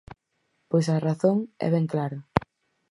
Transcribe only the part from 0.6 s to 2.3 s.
Pois a razón é ben clara.